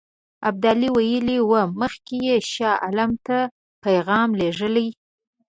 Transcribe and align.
ابدالي 0.49 0.89
ویلي 0.95 1.37
وو 1.41 1.61
مخکې 1.81 2.15
یې 2.27 2.35
شاه 2.53 2.77
عالم 2.83 3.11
ته 3.25 3.37
پیغام 3.83 4.29
لېږلی. 4.39 4.87